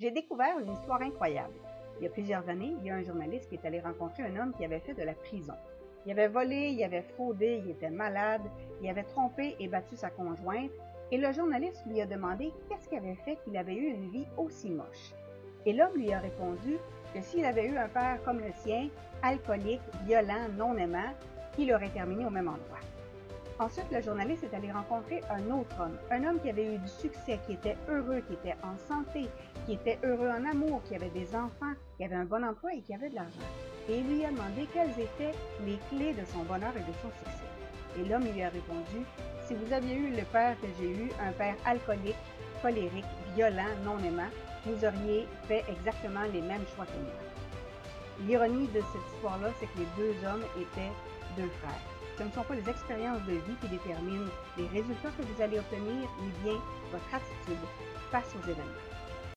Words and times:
J'ai 0.00 0.10
découvert 0.10 0.58
une 0.58 0.72
histoire 0.72 1.02
incroyable. 1.02 1.52
Il 1.98 2.04
y 2.04 2.06
a 2.06 2.10
plusieurs 2.10 2.48
années, 2.48 2.74
il 2.78 2.86
y 2.86 2.90
a 2.90 2.94
un 2.94 3.02
journaliste 3.02 3.50
qui 3.50 3.56
est 3.56 3.66
allé 3.66 3.80
rencontrer 3.80 4.22
un 4.22 4.34
homme 4.36 4.54
qui 4.54 4.64
avait 4.64 4.80
fait 4.80 4.94
de 4.94 5.02
la 5.02 5.12
prison. 5.12 5.52
Il 6.06 6.12
avait 6.12 6.28
volé, 6.28 6.70
il 6.70 6.82
avait 6.82 7.02
fraudé, 7.02 7.60
il 7.62 7.70
était 7.70 7.90
malade, 7.90 8.40
il 8.80 8.88
avait 8.88 9.02
trompé 9.02 9.56
et 9.60 9.68
battu 9.68 9.96
sa 9.96 10.08
conjointe, 10.08 10.70
et 11.12 11.18
le 11.18 11.30
journaliste 11.32 11.84
lui 11.84 12.00
a 12.00 12.06
demandé 12.06 12.50
qu'est-ce 12.66 12.88
qui 12.88 12.96
avait 12.96 13.18
fait 13.26 13.36
qu'il 13.44 13.58
avait 13.58 13.74
eu 13.74 13.90
une 13.90 14.10
vie 14.10 14.26
aussi 14.38 14.70
moche. 14.70 15.12
Et 15.66 15.74
l'homme 15.74 15.96
lui 15.96 16.10
a 16.14 16.20
répondu 16.20 16.78
que 17.12 17.20
s'il 17.20 17.44
avait 17.44 17.66
eu 17.66 17.76
un 17.76 17.88
père 17.88 18.22
comme 18.24 18.38
le 18.38 18.52
sien, 18.54 18.88
alcoolique, 19.22 19.82
violent, 20.06 20.48
non 20.56 20.78
aimant, 20.78 21.12
il 21.58 21.74
aurait 21.74 21.90
terminé 21.90 22.24
au 22.24 22.30
même 22.30 22.48
endroit. 22.48 22.80
Ensuite, 23.60 23.92
le 23.92 24.00
journaliste 24.00 24.42
est 24.42 24.56
allé 24.56 24.72
rencontrer 24.72 25.20
un 25.28 25.50
autre 25.50 25.76
homme, 25.78 25.98
un 26.10 26.24
homme 26.24 26.40
qui 26.40 26.48
avait 26.48 26.64
eu 26.64 26.78
du 26.78 26.88
succès, 26.88 27.38
qui 27.46 27.52
était 27.52 27.76
heureux, 27.90 28.22
qui 28.26 28.32
était 28.32 28.56
en 28.62 28.74
santé, 28.88 29.28
qui 29.66 29.74
était 29.74 29.98
heureux 30.02 30.30
en 30.30 30.46
amour, 30.46 30.80
qui 30.88 30.94
avait 30.94 31.10
des 31.10 31.36
enfants, 31.36 31.74
qui 31.98 32.04
avait 32.04 32.14
un 32.14 32.24
bon 32.24 32.42
emploi 32.42 32.72
et 32.72 32.80
qui 32.80 32.94
avait 32.94 33.10
de 33.10 33.16
l'argent. 33.16 33.50
Et 33.90 33.98
il 33.98 34.08
lui 34.08 34.24
a 34.24 34.30
demandé 34.30 34.66
quelles 34.72 34.98
étaient 34.98 35.36
les 35.66 35.78
clés 35.90 36.14
de 36.14 36.24
son 36.24 36.38
bonheur 36.44 36.72
et 36.74 36.80
de 36.80 36.96
son 37.02 37.10
succès. 37.18 37.44
Et 37.98 38.08
l'homme 38.08 38.32
lui 38.32 38.42
a 38.42 38.48
répondu, 38.48 39.04
si 39.44 39.52
vous 39.52 39.70
aviez 39.74 39.94
eu 39.94 40.08
le 40.08 40.24
père 40.32 40.58
que 40.62 40.68
j'ai 40.80 40.92
eu, 40.92 41.10
un 41.20 41.32
père 41.32 41.56
alcoolique, 41.66 42.16
colérique, 42.62 43.04
violent, 43.34 43.76
non 43.84 43.98
aimant, 43.98 44.30
vous 44.64 44.82
auriez 44.86 45.28
fait 45.48 45.66
exactement 45.68 46.24
les 46.32 46.40
mêmes 46.40 46.64
choix 46.74 46.86
que 46.86 46.98
moi. 46.98 48.26
L'ironie 48.26 48.68
de 48.68 48.80
cette 48.80 49.14
histoire-là, 49.16 49.48
c'est 49.60 49.66
que 49.66 49.80
les 49.80 49.88
deux 49.98 50.26
hommes 50.26 50.44
étaient 50.56 50.92
deux 51.36 51.50
frères. 51.60 51.99
Ce 52.20 52.24
ne 52.26 52.30
sont 52.32 52.42
pas 52.42 52.54
les 52.54 52.68
expériences 52.68 53.22
de 53.22 53.32
vie 53.32 53.56
qui 53.62 53.68
déterminent 53.68 54.28
les 54.58 54.66
résultats 54.66 55.08
que 55.08 55.22
vous 55.22 55.42
allez 55.42 55.58
obtenir, 55.58 56.06
mais 56.20 56.30
bien 56.44 56.60
votre 56.92 57.14
attitude 57.14 57.66
face 58.10 58.34
aux 58.36 58.46
événements. 58.46 58.89